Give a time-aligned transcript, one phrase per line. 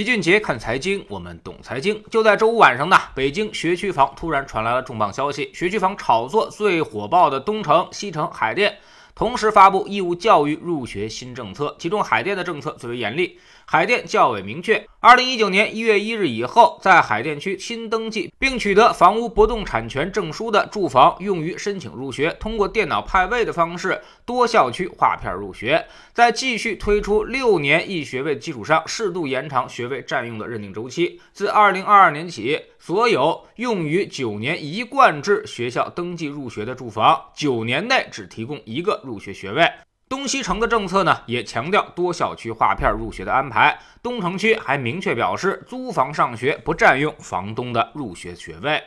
[0.00, 2.02] 齐俊杰看财经，我们懂财经。
[2.10, 8.78] 就在周五晚上呢，北京学区房突然传来了重磅消息：学区房炒作最火爆的东城、西城、海淀，
[9.14, 13.38] 同时发布义务教育入学新政策，其中海淀的政策最为严厉。
[13.66, 25.86] 海淀教委明确，二零一九年一月一日以后，在海淀区新登记并取得房屋不动产权证书的住房，用于申请入学，通过电脑派位的方式多校区划片入学。
[26.12, 31.20] 在继续推出六年一学位的基础上，适度延长学位占用的认定周期。
[31.32, 39.70] 自二零二二年起，所有用于九年一贯制学校登记入学的住房，九年内只提供一个入学学位。
[40.08, 43.78] 东西城的政策呢，也强调多校区划片入学的安排。
[44.02, 48.82] 东城区还明确表示，租房上学不占用房东的入学学位。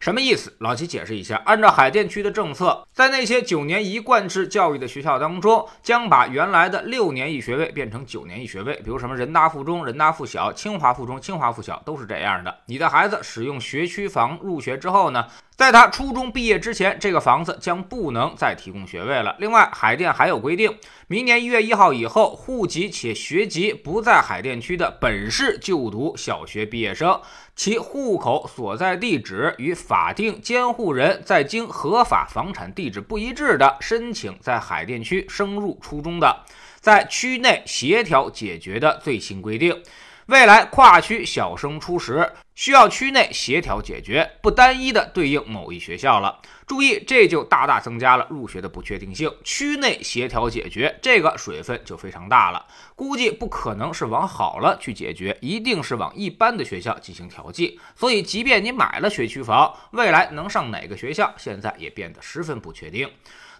[0.00, 0.54] 什么意思？
[0.58, 1.40] 老齐解释一下。
[1.46, 8.74] 按照海淀区的政策，在那些九年一贯制教育的学校当中，将把原来的六年一学位变成九年一学位。
[8.84, 12.54] 比如什么人大附中、人大附小、清华附中、清华附小都是这样的。
[12.66, 15.26] 你的孩子使用学区房入学之后呢？
[15.56, 19.36] 在他初中毕业之前，这个房子将不能再提供学位了。
[19.38, 27.20] 另外，海淀还有规定，明年一月一号以后，户籍且学籍不在海淀区的本市就读小学毕业生，
[27.54, 36.44] 其户口所在地址与法定监护人在京合法房产地址不一致的，申请在海淀区升入初中的，
[36.80, 39.80] 在区内协调解决的最新规定。
[40.26, 46.40] 未来跨区小升初时，需要区内协调解决，不单一的对应某一学校了。
[46.66, 49.30] 注意，这就大大增加了入学的不确定性。
[49.44, 52.64] 区内协调解决，这个水分就非常大了。
[52.96, 57.78] 估计不可能是往好了去解决，一定是往一般的学校进行调剂。
[57.94, 63.10] 所以，即便你买了学区房，未来能上哪个学校，现在也变得十分不确定。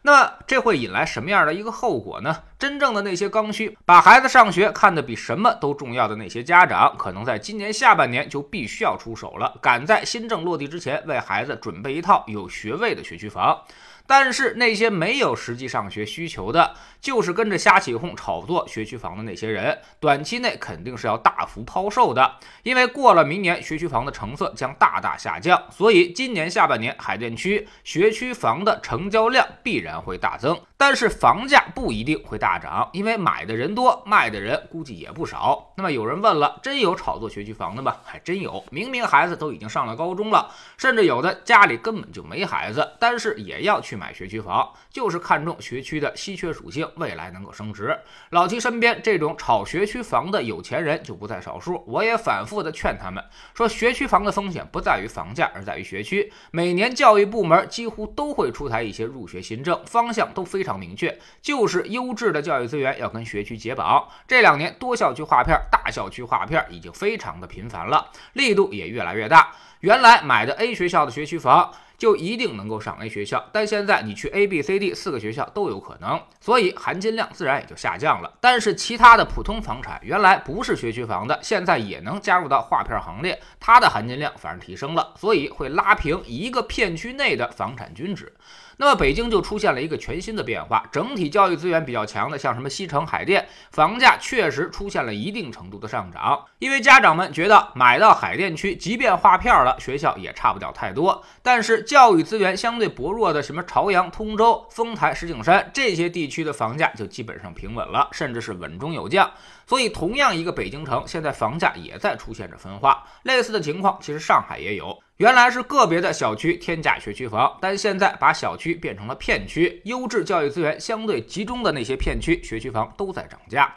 [0.07, 2.43] 那这会引来什么样的一个后果呢？
[2.59, 13.59] 真正的那些刚需把孩子上学看得比什么都重要的那些家长，可能在今年下半年就必须要出手了，赶在新政落地之前，为孩子准备一套有学位的学区房。
[14.07, 30.61] 但是那些没有实际上学需求的，就是跟着瞎起哄炒作学区房的那些人，短期内肯定是要大幅抛售的，因为过了明年学区房的成色将大大下降，所以今年下半年海淀区学区房的成交量必然会大增。
[30.77, 35.73] 但是房价不一定会大涨，因为买的人多，卖的人估计也不少。
[35.77, 37.97] 那么有人问了，真有炒作学区房的吗？
[38.05, 47.97] 还真有，明明孩子都已经上了高中了，甚至有的家里根本就没孩子，但是也要去去买学区房，就是看中学区的稀缺属性，未来能够升值。
[48.31, 53.25] 老齐身边这种炒学区房的有钱人就不在少数，我也反复的劝他们
[53.55, 56.33] 说，学区房的风险不在于房价，而在于学区。
[56.51, 60.75] 每年教育部门几乎都会出台一些入学新政，方向都非常。
[60.75, 64.09] 明确就是优质的教育资源要跟学区解绑。
[64.27, 69.53] 这两年多校区划片、大校区划片已经非常的频繁了，力度也越来越大。
[69.81, 71.73] 原来买的 A 学校的学区房。
[71.97, 78.33] 就一定能够上 A 学校，但现在你去 A、B、C、D 四个学校都有可能，所以含金量自然也就下降了。
[78.41, 88.35] 但是其他的普通房产原来不是学区房的，现在也能加入到划片行列，它的含金量反而提升了，所以会拉平一个片区内的房产均值。
[88.77, 101.85] 那么北京就出现了一个全新的变化，整体教育资源比较强的，像什么西城、海淀，房价确实出现了一定程度的上涨，因为家长们觉得买到海淀区，即便划片了，学校也差不了太多，但是。
[101.95, 109.31] 教育资源相对薄弱的什么朝阳、通州、丰台、石景山这些地区的房价就基本上平稳了，甚至是稳中有降。
[109.65, 113.05] 所以，同样一个北京城，现在房价也在出现着分化。
[113.23, 115.01] 类似的情况，其实上海也有。
[115.19, 123.73] 原来是个别的小区天价学区房，但现在把小区变成了片区，优质教育资源相对集中的那些片区学区房都在涨价。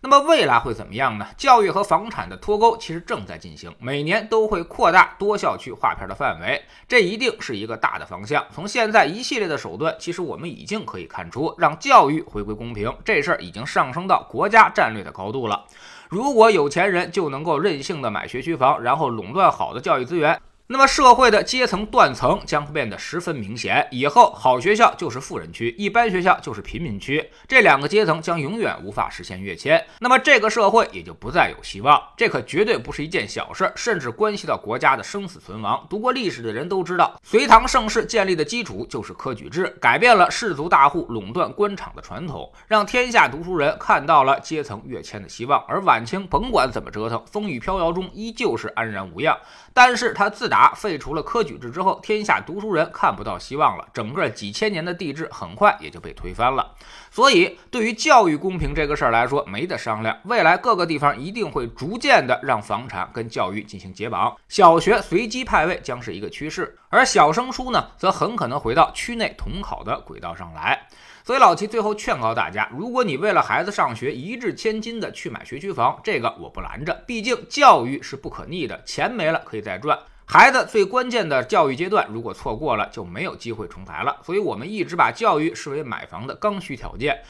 [0.00, 1.26] 那么未来会怎么样呢？
[1.36, 8.44] 教育和房产的脱钩其实正在进行，每年都会扩大多校区划片的范围，这一定是一个大的方向。
[8.54, 15.64] 从现在一系列的手段，其实我们已经可以看出，让教育回归公平这事儿已经上升到国家战略的高度了。
[16.08, 20.40] 如果有钱人就能够任性的买学区房，然后垄断好的教育资源。
[20.70, 31.98] 那么社会的阶层断层将会变得十分明显，以后好学校就是富人区，一般学校就是贫民区，这两个阶层将永远无法实现跃迁，那么这个社会也就不再有希望。
[32.18, 35.86] 这可绝对不是一件小事，甚至关系到国家的生死存亡。
[35.88, 45.64] 读过历史的人都知道，隋唐盛世建立的基础就是科举制，改变了士族大户垄断官场的传统，让天下读书人看到了阶层跃迁的希望。
[45.66, 49.34] 而晚清甭管怎么折腾，风雨飘摇中依旧是安然无恙，
[49.78, 56.74] 但是他自打废除了科举制之后，天下读书人看不到希望了，整个几千年的帝制很快也就被推翻了。
[57.12, 60.18] 所以，对于教育公平这个事儿来说，没得商量。
[60.24, 70.88] 未来各个地方一定会逐渐的让房产跟教育进行解绑，小学随机派位将是一个趋势，而小升初呢，则很可能回到区内统考的轨道上来。
[71.28, 79.98] 所以老齐最后劝告大家：如果你为了孩子上学一掷千金的去买学区房，这个我不拦着，毕竟教育是不可逆的，钱没了可以再赚。
[80.24, 84.16] 孩子最关键的教育阶段，如果错过了，就没有机会重来了。
[84.24, 87.20] 所以我们一直把教育视为买房的刚需条件。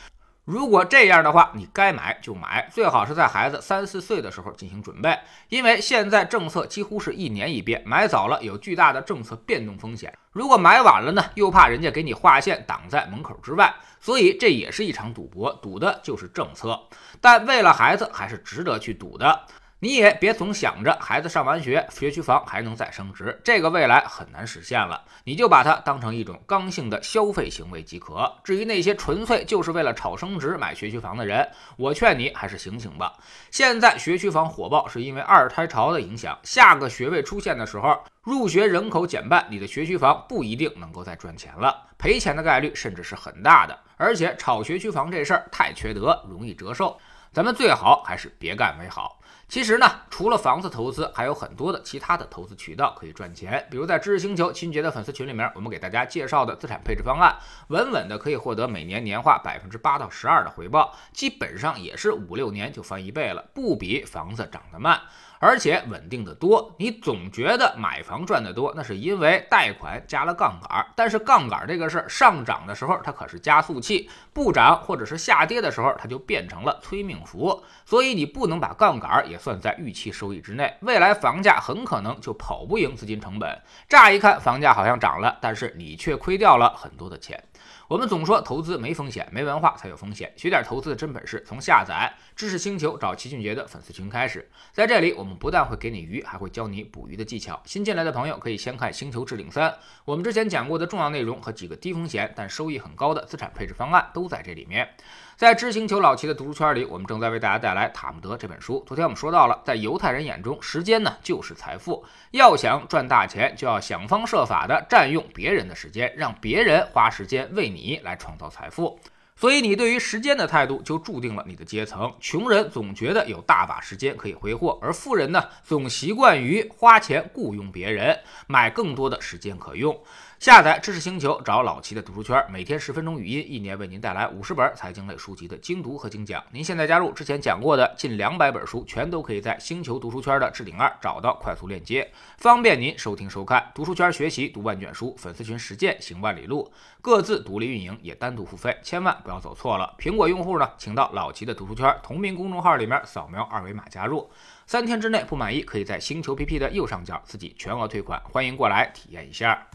[0.48, 5.14] 如果这样的话，你该买就买，最好是在孩子三四岁的时候进行准备，
[5.50, 10.10] 因为现在政策几乎是一年一变，买早了有巨大的政策变动风险。
[10.32, 16.80] 如果买晚了呢，又怕人家给你划线挡在门口之外，所以这也是一场赌博，赌的就是政策。
[17.20, 19.44] 但为了孩子，还是值得去赌的。
[19.80, 25.04] 你也别总想着孩子上完学，学区房还能再升值，这个未来很难实现了。
[25.22, 28.28] 你就把它当成一种刚性的消费行为即可。
[28.42, 33.14] 至于那些纯粹就是为了炒升值买学区房的人，我劝你还是醒醒吧。
[33.52, 43.78] 现在学区房火爆是因为二胎潮的影响，下个学位出现的时候，入学人口减半，你的学区房不一定能够再赚钱了，赔钱的概率甚至是很大的。
[43.96, 46.98] 而且炒学区房这事儿太缺德，容易折寿，
[47.32, 49.17] 咱们最好还是别干为好。
[49.48, 53.66] 其实呢，除了房子投资，还有很多的其他的投资渠道可以赚钱。
[53.70, 57.34] 比如在知识星球秦杰的粉丝群里面，我们给大家介绍的资产配置方案，
[57.68, 65.00] 稳稳的可以获得每年年化百分之八到十二的回报，基本上也是五六年就翻一倍了，不比房子涨得慢。
[65.38, 70.86] 而且稳定的多，你总觉得买房赚得多，那是因为贷款加了杠杆。
[70.96, 77.62] 但是杠杆这个事儿上涨的时候，它可是加速器；不涨或者是下跌的时候，它就变成了催命符。
[77.84, 80.74] 所以你不能把杠杆也算在预期收益之内。
[80.80, 83.62] 未来房价很可能就跑不赢资金成本。
[83.88, 87.42] 乍一看房价好像涨了，但是你却亏掉了很多的钱。
[87.88, 90.32] 我们总说投资没风险，没文化才有风险。
[90.36, 94.48] 学点投资的真本事，从下载知识星球找齐俊杰的粉丝群开始。
[94.72, 97.60] 在这里，我们不但会给你鱼，还会教你捕鱼的技巧。
[97.64, 99.70] 新进来的朋友可以先看《星球置顶三》，
[100.04, 104.88] 我们之前讲过的重要内容和几个低风险但收益很高的资产配置方案都在这里面。
[105.36, 108.82] 在知星球老齐的读书圈里，我们正在为大家带来《塔木德》这本书。
[108.88, 118.98] 昨天我们说到了，在犹太人眼中，时间呢就是财富，要想赚大钱，就要想方设法的占用别人的时间，让别人花时间为你来创造财富。
[119.40, 122.12] 所以，你对于时间的态度，就注定了你的阶层。
[122.18, 128.18] 穷人总觉得有大把时间可以挥霍，而富人呢，总习惯于花钱雇佣别人，
[128.48, 129.96] 买更多的时间可用。
[130.40, 136.42] 下载知识星球，找老齐的读书圈，每天十分钟语音，一年为您带来五十本财经类书籍的精读和精讲。
[136.52, 142.08] 您现在加入之前讲过的近两百本书，全都可以在星球读书圈的置顶二找到快速链接，
[142.38, 143.70] 方便您收听收看。
[143.74, 146.70] 读书圈学习读万卷书，粉丝群实践行万里路，
[147.00, 149.94] 各自独立运营也单独付费，千万不要走错了。
[149.98, 154.26] 苹果用户呢，请到老齐的读书圈同名公众号里面扫描二维码加入，
[154.66, 159.68] 三天之内不满意，可以在星球 PP 的右上角自己全额退款，欢迎过来体验一下。